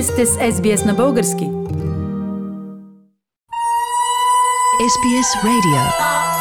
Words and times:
Вие 0.00 0.06
сте 0.06 0.26
с 0.26 0.30
SBS 0.30 0.84
на 0.86 0.94
български. 0.94 1.44
SBS 4.92 5.30
Radio. 5.48 5.82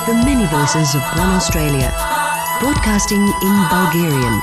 The 0.07 0.15
many 0.27 0.45
voices 0.57 0.89
of 0.97 1.03
one 1.23 1.33
Australia. 1.39 1.89
Broadcasting 2.61 3.25
in 3.47 3.55
Bulgarian. 3.73 4.35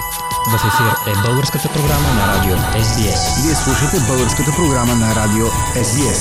В 0.50 0.54
ефир 0.54 1.12
е 1.12 1.26
българската 1.26 1.68
програма 1.68 2.08
на 2.18 2.34
радио 2.34 2.56
SBS. 2.56 3.42
Вие 3.42 3.54
слушате 3.54 3.96
българската 4.08 4.50
програма 4.56 4.94
на 4.94 5.14
радио 5.14 5.46
SBS. 5.86 6.20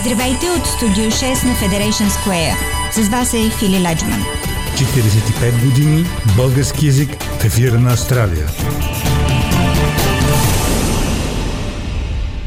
Здравейте 0.00 0.50
от 0.50 0.66
студио 0.66 1.04
6 1.04 1.44
на 1.44 1.54
Federation 1.54 2.08
Square. 2.08 2.56
С 2.92 3.08
вас 3.08 3.34
е 3.34 3.50
Фили 3.50 3.82
Ладжман. 3.82 4.24
45 4.74 5.64
години 5.64 6.06
български 6.36 6.86
язик 6.86 7.22
в 7.40 7.44
ефира 7.44 7.80
на 7.80 7.92
Австралия. 7.92 8.46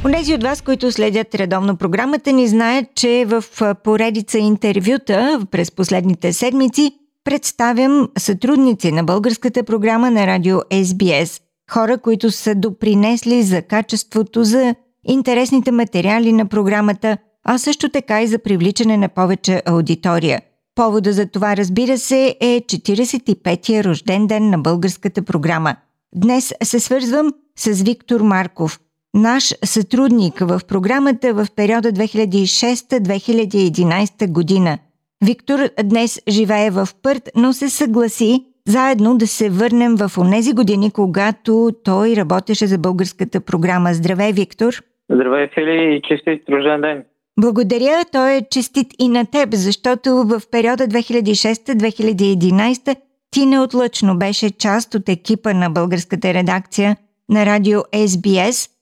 Онези 0.06 0.34
от 0.34 0.44
вас, 0.44 0.62
които 0.62 0.92
следят 0.92 1.36
редовно 1.36 1.78
програмата 1.78 2.32
ни, 2.32 2.48
знаят, 2.48 2.86
че 2.96 3.26
в 3.28 3.44
поредица 3.84 4.38
интервюта 4.38 5.42
през 5.52 5.72
последните 5.72 6.34
седмици 6.34 6.92
представям 7.24 8.10
сътрудници 8.18 8.92
на 8.92 9.04
българската 9.04 9.64
програма 9.64 10.12
на 10.12 10.28
радио 10.28 10.58
SBS. 10.58 11.42
Хора, 11.72 11.98
които 11.98 12.32
са 12.32 12.56
допринесли 12.56 13.44
за 13.44 13.62
качеството, 13.62 14.44
за 14.44 14.76
интересните 15.06 15.72
материали 15.72 16.34
на 16.34 16.46
програмата, 16.46 17.18
а 17.46 17.58
също 17.58 17.90
така 17.90 18.22
и 18.22 18.28
за 18.28 18.40
привличане 18.40 18.98
на 18.98 19.10
повече 19.10 19.62
аудитория. 19.66 20.42
Повода 20.76 21.14
за 21.14 21.26
това, 21.26 21.58
разбира 21.58 21.98
се, 21.98 22.38
е 22.40 22.62
45-я 22.62 23.84
рожден 23.84 24.28
ден 24.28 24.50
на 24.50 24.58
българската 24.58 25.22
програма. 25.22 25.76
Днес 26.16 26.54
се 26.64 26.80
свързвам 26.80 27.34
с 27.58 27.82
Виктор 27.82 28.22
Марков, 28.22 28.80
наш 29.14 29.54
сътрудник 29.64 30.40
в 30.40 30.62
програмата 30.68 31.34
в 31.34 31.48
периода 31.56 31.92
2006-2011 31.92 34.32
година. 34.32 34.78
Виктор 35.26 35.60
днес 35.84 36.22
живее 36.30 36.70
в 36.70 36.88
Пърт, 37.04 37.30
но 37.36 37.54
се 37.54 37.70
съгласи 37.70 38.46
заедно 38.68 39.18
да 39.18 39.28
се 39.28 39.50
върнем 39.50 39.96
в 39.96 40.12
онези 40.18 40.54
години, 40.54 40.92
когато 40.92 41.70
той 41.84 42.16
работеше 42.16 42.68
за 42.68 42.78
българската 42.78 43.42
програма. 43.42 43.94
Здравей, 43.94 44.32
Виктор! 44.32 44.74
Здравей, 45.12 45.48
Фили, 45.54 45.96
и 45.96 46.02
честит 46.02 46.50
рожден 46.50 46.82
ден! 46.82 47.04
Благодаря, 47.40 48.06
той 48.12 48.34
е 48.34 48.42
честит 48.52 48.88
и 49.00 49.08
на 49.08 49.26
теб, 49.26 49.54
защото 49.54 50.10
в 50.10 50.42
периода 50.52 50.88
2006-2011 50.88 52.96
ти 53.32 53.46
неотлъчно 53.46 54.18
беше 54.18 54.58
част 54.58 54.96
от 54.96 55.10
екипа 55.10 55.54
на 55.54 55.70
българската 55.70 56.34
редакция 56.34 56.98
на 57.30 57.46
радио 57.46 57.80
SBS. 57.80 58.73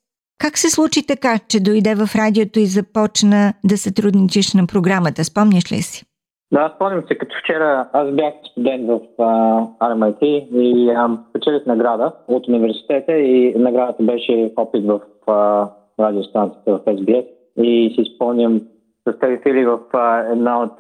Как 0.41 0.57
се 0.57 0.69
случи 0.69 1.07
така, 1.07 1.33
че 1.49 1.63
дойде 1.63 1.95
в 1.95 2.15
радиото 2.15 2.59
и 2.59 2.65
започна 2.65 3.53
да 3.63 3.77
сътрудничиш 3.77 4.53
на 4.53 4.63
програмата? 4.67 5.23
Спомняш 5.23 5.71
ли 5.71 5.81
си? 5.89 6.05
Да, 6.53 6.73
спомням 6.75 7.03
се, 7.07 7.17
като 7.17 7.35
вчера 7.43 7.89
аз 7.93 8.11
бях 8.11 8.33
студент 8.51 8.87
в 8.87 8.99
uh, 9.19 9.67
RMIT 9.79 10.23
и 10.53 10.95
печелих 11.33 11.65
награда 11.65 12.11
от 12.27 12.47
университета 12.47 13.13
и 13.13 13.53
наградата 13.57 14.03
беше 14.03 14.51
опит 14.55 14.85
в 14.85 14.99
uh, 15.27 15.69
радиостанцията 15.99 16.71
в 16.71 16.79
SBS 16.85 17.25
и 17.57 17.93
си 17.95 18.11
спомням 18.15 18.61
с 19.07 19.19
тези 19.19 19.37
фили 19.43 19.65
в 19.65 19.79
uh, 19.93 20.31
една 20.31 20.63
от 20.63 20.73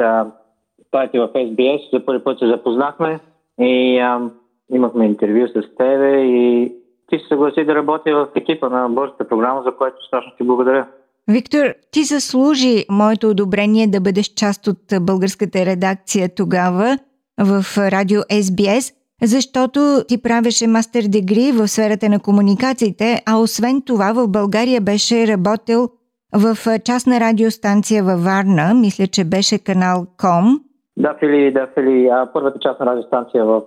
стаите 0.87 1.19
в 1.19 1.29
SBS. 1.35 1.93
За 1.93 2.05
първи 2.05 2.23
път 2.23 2.39
се 2.39 2.47
запознахме 2.47 3.19
и 3.59 3.99
uh, 3.99 4.31
имахме 4.73 5.05
интервю 5.05 5.47
с 5.47 5.75
тебе 5.77 6.21
и 6.21 6.71
ти 7.11 7.19
се 7.19 7.27
съгласи 7.29 7.65
да 7.65 7.75
работи 7.75 8.11
в 8.11 8.27
екипа 8.35 8.69
на 8.69 8.89
Божията 8.89 9.27
програма, 9.27 9.61
за 9.65 9.75
което 9.75 10.05
страшно 10.07 10.31
ти 10.37 10.43
благодаря. 10.43 10.87
Виктор, 11.27 11.73
ти 11.91 12.03
заслужи 12.03 12.85
моето 12.89 13.29
одобрение 13.29 13.87
да 13.87 14.01
бъдеш 14.01 14.27
част 14.27 14.67
от 14.67 14.77
българската 15.01 15.65
редакция 15.65 16.35
тогава 16.35 16.97
в 17.39 17.77
радио 17.77 18.21
SBS, 18.21 18.93
защото 19.23 20.03
ти 20.07 20.21
правеше 20.21 20.67
мастер 20.67 21.03
дегри 21.09 21.51
в 21.51 21.67
сферата 21.67 22.09
на 22.09 22.19
комуникациите, 22.19 23.21
а 23.25 23.37
освен 23.37 23.81
това 23.85 24.13
в 24.13 24.27
България 24.27 24.81
беше 24.81 25.27
работил 25.27 25.89
в 26.35 26.57
частна 26.85 27.19
радиостанция 27.19 28.03
във 28.03 28.23
Варна, 28.23 28.73
мисля, 28.73 29.07
че 29.07 29.23
беше 29.23 29.59
канал 29.59 30.07
КОМ. 30.17 30.59
Да, 30.97 31.15
Фили, 31.19 31.51
да, 31.51 31.67
Фили. 31.67 32.09
Първата 32.33 32.59
частна 32.59 32.85
радиостанция 32.85 33.45
в 33.45 33.61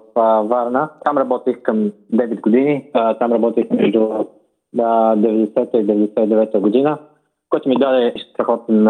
Варна. 0.45 0.89
Там 1.05 1.19
работих 1.19 1.63
към 1.63 1.93
9 2.13 2.41
години. 2.41 2.91
Там 2.93 3.33
работих 3.33 3.71
между 3.71 3.99
90-та 4.77 5.79
и 5.79 5.87
99-та 5.87 6.61
година 6.61 6.99
което 7.55 7.69
ми 7.69 7.77
даде 7.77 8.15
страхотен 8.31 8.89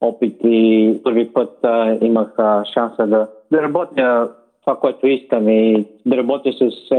опит 0.00 0.36
и 0.44 1.00
първи 1.04 1.32
път 1.32 1.58
имах 2.00 2.34
шанса 2.74 3.06
да, 3.06 3.28
да 3.52 3.62
работя 3.62 4.28
това, 4.60 4.76
което 4.76 5.06
искам 5.06 5.48
и 5.48 5.86
да 6.06 6.16
работя 6.16 6.52
с 6.52 6.90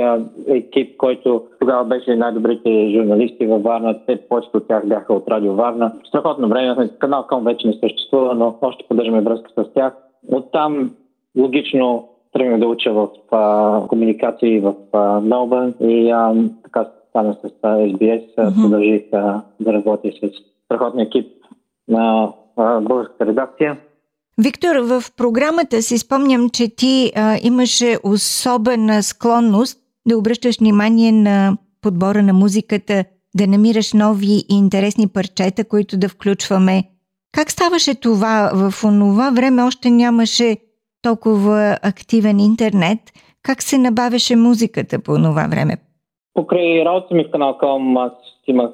екип, 0.48 0.98
който 0.98 1.44
тогава 1.60 1.86
беше 1.86 2.16
най-добрите 2.16 2.92
журналисти 2.96 3.48
във 3.48 3.64
Варна. 3.64 4.00
Те 4.06 4.22
повечето 4.30 4.58
от 4.58 4.68
тях 4.68 4.88
бяха 4.88 5.14
от 5.14 5.28
Радио 5.28 5.54
Варна. 5.54 5.92
Страхотно 6.08 6.48
време. 6.48 6.90
Канал 7.00 7.26
Ком 7.30 7.44
вече 7.44 7.68
не 7.68 7.74
съществува, 7.74 8.36
но 8.36 8.56
още 8.62 8.86
поддържаме 8.88 9.22
връзка 9.22 9.50
с 9.58 9.74
тях. 9.74 9.94
Оттам 10.28 10.92
логично 11.38 12.10
тръгнах 12.34 12.60
да 12.60 12.68
уча 12.68 12.94
в 12.94 13.10
а, 13.32 13.88
комуникации 13.88 14.60
в 14.60 14.74
Мелбърн 15.22 15.74
и 15.82 16.12
а, 16.12 16.34
така 16.64 16.90
стана 17.10 17.34
с 17.34 17.50
SBS. 17.64 18.36
Mm-hmm. 18.36 18.62
Продължих 18.62 19.04
а, 19.14 19.42
да 19.60 19.74
работя 19.74 20.12
с 20.12 20.30
страхотния 20.66 21.06
екип 21.06 21.28
на 21.88 22.34
българската 22.58 23.26
редакция. 23.26 23.78
Виктор, 24.38 24.76
в 24.76 25.04
програмата 25.18 25.82
си 25.82 25.98
спомням, 25.98 26.50
че 26.50 26.76
ти 26.76 27.12
а, 27.16 27.38
имаше 27.44 27.98
особена 28.04 29.04
склонност 29.04 29.80
да 30.08 30.18
обръщаш 30.18 30.60
внимание 30.60 31.12
на 31.12 31.58
подбора 31.82 32.24
на 32.24 32.34
музиката, 32.34 33.06
да 33.36 33.48
намираш 33.48 33.94
нови 33.94 34.34
и 34.50 34.56
интересни 34.56 35.08
парчета, 35.08 35.66
които 35.66 35.98
да 35.98 36.10
включваме. 36.10 36.84
Как 37.36 37.52
ставаше 37.52 38.00
това? 38.02 38.52
В 38.54 38.84
онова 38.84 39.32
време 39.36 39.64
още 39.64 39.90
нямаше 39.90 40.58
толкова 41.02 41.78
активен 41.84 42.40
интернет. 42.40 43.00
Как 43.44 43.62
се 43.62 43.78
набавяше 43.78 44.36
музиката 44.36 45.00
по 45.00 45.16
това 45.16 45.48
време? 45.50 45.74
Покрай 46.34 46.86
работа 46.86 47.16
ми 47.16 47.24
в 47.24 47.32
канал 47.32 47.58
Ком, 47.58 47.98
аз 47.98 48.12
имах, 48.48 48.72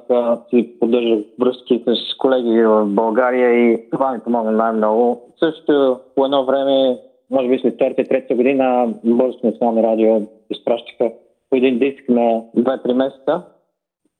си 0.50 0.80
поддържах 0.80 1.20
връзки 1.40 1.84
с 1.88 2.18
колеги 2.18 2.64
в 2.64 2.86
България 2.86 3.50
и 3.54 3.90
това 3.92 4.12
ми 4.12 4.20
помогна 4.20 4.52
най-много. 4.52 5.22
Също 5.40 6.00
по 6.16 6.26
едно 6.26 6.46
време, 6.46 6.98
може 7.30 7.50
би 7.50 7.60
след 7.60 7.76
втората 7.76 8.04
трета 8.04 8.36
година, 8.36 8.94
Българско 9.04 9.48
национално 9.48 9.84
радио 9.84 10.22
изпращаха 10.50 11.12
по 11.50 11.56
един 11.56 11.80
диск 11.80 12.10
на 12.10 12.42
2-3 12.58 12.94
месеца. 12.94 13.42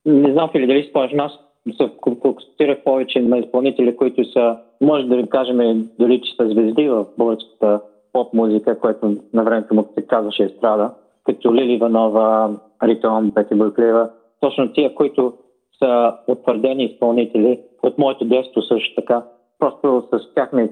Не 0.06 0.32
знам 0.32 0.50
ли 0.54 0.66
дали 0.66 0.88
спомняш, 0.90 1.12
аз 1.18 1.32
се 1.70 1.90
фокусирах 2.22 2.84
повече 2.84 3.20
на 3.20 3.38
изпълнители, 3.38 3.96
които 3.96 4.32
са, 4.32 4.56
може 4.80 5.06
да 5.06 5.16
ви 5.16 5.28
кажем, 5.28 5.88
дали 5.98 6.20
че 6.20 6.34
са 6.36 6.48
звезди 6.48 6.88
в 6.88 7.06
българската 7.18 7.80
поп-музика, 8.12 8.78
което 8.78 9.16
на 9.32 9.44
времето 9.44 9.74
му 9.74 9.88
се 9.94 10.06
казваше 10.06 10.44
Естрада, 10.44 10.90
като 11.24 11.54
Лили 11.54 11.72
Иванова, 11.72 12.50
Ритон, 12.82 13.30
Пети 13.34 13.54
Бойклева. 13.54 14.10
Точно 14.40 14.72
тия, 14.72 14.94
които 14.94 15.32
са 15.78 16.14
утвърдени 16.26 16.84
изпълнители 16.84 17.60
от 17.82 17.98
моето 17.98 18.24
детство 18.24 18.62
също 18.62 18.94
така. 18.94 19.22
Просто 19.58 20.08
с 20.12 20.34
тях 20.34 20.52
ми, 20.52 20.68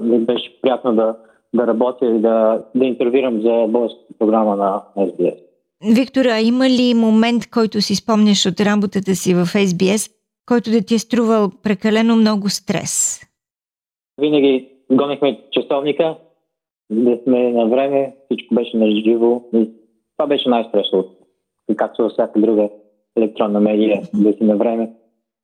ми 0.00 0.18
беше 0.18 0.60
приятно 0.60 0.94
да, 0.94 1.16
да 1.54 1.66
работя 1.66 2.06
и 2.06 2.18
да, 2.18 2.64
да 2.74 2.84
интервюирам 2.84 3.40
за 3.40 3.66
българската 3.68 4.14
програма 4.18 4.56
на 4.56 4.82
SBS. 4.96 5.53
Виктора, 5.92 6.40
има 6.40 6.70
ли 6.70 6.94
момент, 6.94 7.50
който 7.50 7.80
си 7.80 7.94
спомняш 7.94 8.46
от 8.46 8.60
работата 8.60 9.14
си 9.14 9.34
в 9.34 9.44
SBS, 9.44 10.12
който 10.48 10.70
да 10.70 10.80
ти 10.80 10.94
е 10.94 10.98
струвал 10.98 11.50
прекалено 11.62 12.16
много 12.16 12.48
стрес? 12.48 13.20
Винаги 14.20 14.68
гонихме 14.92 15.40
часовника, 15.50 16.16
да 16.90 17.18
сме 17.22 17.52
на 17.52 17.66
време, 17.68 18.16
всичко 18.24 18.54
беше 18.54 18.76
на 18.76 18.90
живо. 18.90 19.42
Това 20.16 20.26
беше 20.26 20.48
най-стресовото, 20.48 21.10
както 21.76 22.02
във 22.02 22.12
всяка 22.12 22.40
друга 22.40 22.68
електронна 23.16 23.60
медия, 23.60 24.02
да 24.14 24.32
си 24.32 24.44
на 24.44 24.56
време. 24.56 24.92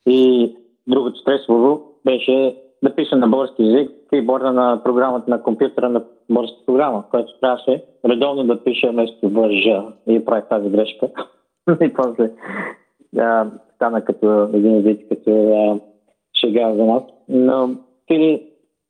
И 0.06 0.52
другото 0.86 1.18
стресово 1.18 1.82
беше 2.04 2.56
да 2.82 2.94
пиша 2.94 3.16
на 3.16 3.28
български 3.28 3.62
язик 3.62 3.90
борда 4.24 4.52
на 4.52 4.80
програмата 4.84 5.30
на 5.30 5.42
компютъра 5.42 5.88
на 5.88 6.04
българска 6.30 6.66
програма, 6.66 7.04
която 7.10 7.40
трябваше 7.40 7.84
редовно 8.08 8.44
да 8.44 8.64
пиша 8.64 8.90
вместо 8.90 9.28
въжа 9.28 9.82
и 10.06 10.24
прави 10.24 10.42
тази 10.50 10.68
грешка. 10.68 11.08
и 11.80 11.92
после 11.94 12.30
да, 13.12 13.50
стана 13.74 14.04
като 14.04 14.42
един 14.42 14.80
вид, 14.80 15.08
като 15.08 15.30
а, 15.30 15.78
шега 16.40 16.74
за 16.74 16.84
нас. 16.84 17.02
Но 17.28 17.70
или 18.10 18.42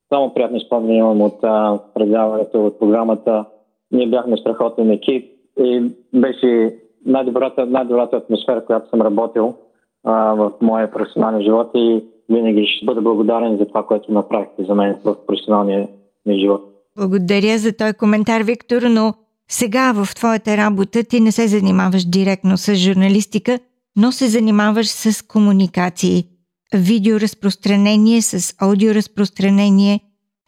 само 0.08 0.34
приятни 0.34 0.60
спомени 0.60 0.96
имам 0.96 1.22
от 1.22 1.40
предаването, 1.94 2.66
от 2.66 2.78
програмата. 2.78 3.44
Ние 3.92 4.06
бяхме 4.06 4.36
страхотен 4.36 4.90
екип 4.90 5.32
и 5.58 5.90
беше 6.14 6.74
най-добрата, 7.06 7.66
най-добрата 7.66 8.16
атмосфера, 8.16 8.64
която 8.64 8.88
съм 8.88 9.02
работил. 9.02 9.54
а, 10.04 10.34
в 10.34 10.52
моя 10.60 10.90
професионален 10.90 11.42
живот 11.42 11.70
и 11.74 12.04
винаги 12.28 12.66
ще 12.66 12.86
бъда 12.86 13.00
благодарен 13.00 13.56
за 13.56 13.66
това, 13.66 13.86
което 13.86 14.12
направихте 14.12 14.64
за 14.64 14.74
мен 14.74 14.98
в 15.04 15.26
професионалния 15.26 15.88
ми 16.26 16.40
живот. 16.40 16.69
Благодаря 17.00 17.58
за 17.58 17.72
този 17.72 17.92
коментар, 17.94 18.40
Виктор, 18.40 18.82
но 18.82 19.14
сега 19.50 19.92
в 19.92 20.08
твоята 20.14 20.56
работа 20.56 21.04
ти 21.04 21.20
не 21.20 21.32
се 21.32 21.48
занимаваш 21.48 22.04
директно 22.04 22.58
с 22.58 22.74
журналистика, 22.74 23.58
но 23.96 24.12
се 24.12 24.28
занимаваш 24.28 24.88
с 24.88 25.26
комуникации, 25.26 26.26
видеоразпространение, 26.74 28.22
с 28.22 28.54
аудиоразпространение, 28.58 30.00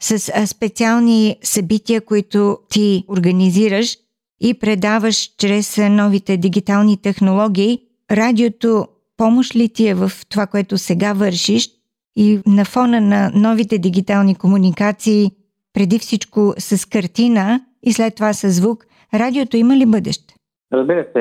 с 0.03 0.47
специални 0.47 1.37
събития, 1.43 2.01
които 2.01 2.59
ти 2.71 3.05
организираш 3.09 3.97
и 4.41 4.55
предаваш 4.55 5.31
чрез 5.39 5.79
новите 5.79 6.37
дигитални 6.37 6.97
технологии. 6.97 7.79
Радиото 8.11 8.87
помощ 9.17 9.57
ли 9.57 9.69
ти 9.69 9.89
е 9.89 9.95
в 9.95 10.13
това, 10.29 10.47
което 10.47 10.79
сега 10.79 11.13
вършиш 11.13 11.69
и 12.17 12.41
на 12.47 12.65
фона 12.65 13.01
на 13.01 13.31
новите 13.35 13.79
дигитални 13.79 14.35
комуникации, 14.35 15.31
преди 15.75 15.99
всичко 15.99 16.53
с 16.59 16.89
картина 16.89 17.61
и 17.83 17.93
след 17.93 18.15
това 18.15 18.33
с 18.33 18.49
звук, 18.49 18.85
радиото 19.15 19.57
има 19.57 19.77
ли 19.77 19.87
бъдеще? 19.87 20.35
Разбира 20.73 21.05
се, 21.13 21.21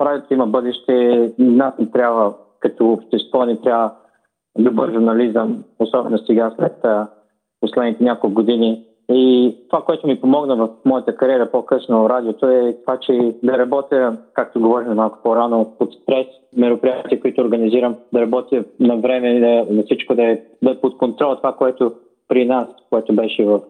радиото 0.00 0.34
има 0.34 0.46
бъдеще. 0.46 1.32
Нас 1.38 1.74
ни 1.78 1.90
трябва, 1.92 2.34
като 2.60 2.92
общество, 2.92 3.44
ни 3.44 3.62
трябва 3.62 3.92
добър 4.58 4.92
журнализъм, 4.92 5.64
особено 5.78 6.18
сега 6.18 6.54
след 6.58 6.84
последните 7.60 8.04
няколко 8.04 8.34
години. 8.34 8.86
И 9.12 9.56
това, 9.70 9.82
което 9.82 10.06
ми 10.06 10.20
помогна 10.20 10.56
в 10.56 10.68
моята 10.84 11.16
кариера 11.16 11.50
по-късно 11.50 12.08
радиото 12.08 12.46
е 12.46 12.76
това, 12.84 12.98
че 13.00 13.34
да 13.42 13.58
работя, 13.58 14.16
както 14.34 14.60
говорим 14.60 14.92
малко 14.92 15.18
по-рано, 15.22 15.74
под 15.78 15.92
стрес, 15.92 16.26
мероприятия, 16.56 17.20
които 17.20 17.40
организирам, 17.40 17.96
да 18.12 18.20
работя 18.20 18.64
на 18.80 18.96
време, 18.96 19.40
да, 19.40 19.74
да 19.74 19.82
всичко 19.82 20.14
да 20.14 20.24
е, 20.24 20.40
да 20.62 20.70
е 20.70 20.80
под 20.80 20.98
контрол. 20.98 21.36
Това, 21.36 21.52
което 21.52 21.92
при 22.28 22.46
нас, 22.46 22.68
което 22.90 23.14
беше 23.14 23.44
в 23.44 23.60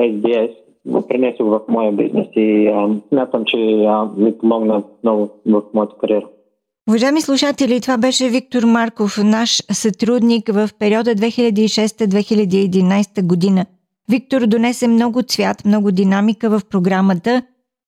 SBS, 0.00 0.50
го 0.86 1.08
пренесох 1.08 1.46
в 1.46 1.60
моя 1.68 1.92
бизнес 1.92 2.26
и 2.36 2.70
смятам, 3.08 3.44
че 3.44 3.84
а, 3.88 4.08
ми 4.16 4.38
помогна 4.38 4.82
много 5.02 5.30
в 5.46 5.62
моята 5.74 5.94
кариера. 6.00 6.26
Уважаеми 6.88 7.20
слушатели, 7.20 7.80
това 7.80 7.98
беше 7.98 8.28
Виктор 8.28 8.62
Марков, 8.62 9.18
наш 9.24 9.62
сътрудник 9.72 10.52
в 10.52 10.70
периода 10.78 11.14
2006-2011 11.14 13.26
година. 13.26 13.66
Виктор 14.10 14.46
донесе 14.46 14.88
много 14.88 15.22
цвят, 15.22 15.64
много 15.64 15.90
динамика 15.90 16.50
в 16.50 16.60
програмата 16.70 17.42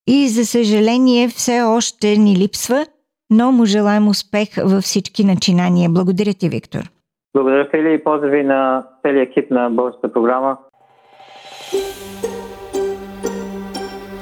и 0.07 0.27
за 0.27 0.45
съжаление 0.45 1.27
все 1.27 1.61
още 1.61 2.17
ни 2.17 2.35
липсва, 2.35 2.85
но 3.29 3.51
му 3.51 3.65
желаем 3.65 4.07
успех 4.07 4.49
във 4.63 4.83
всички 4.83 5.23
начинания. 5.23 5.89
Благодаря 5.89 6.33
ти, 6.33 6.49
Виктор. 6.49 6.91
Благодаря, 7.33 7.69
Фили, 7.71 7.93
и 7.93 8.03
поздрави 8.03 8.43
на 8.43 8.83
целият 9.01 9.29
екип 9.29 9.51
на 9.51 9.69
българската 9.69 10.13
програма. 10.13 10.57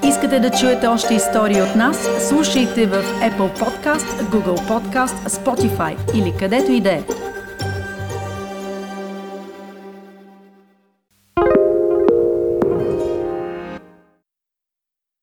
Искате 0.04 0.40
да 0.40 0.50
чуете 0.50 0.88
още 0.88 1.14
истории 1.14 1.62
от 1.62 1.76
нас? 1.76 2.28
Слушайте 2.30 2.86
в 2.86 2.96
Apple 3.30 3.52
Podcast, 3.62 4.08
Google 4.34 4.60
Podcast, 4.72 5.28
Spotify 5.30 5.96
или 6.20 6.34
където 6.40 6.72
и 6.72 6.82
да 6.82 6.92
е. 6.92 7.31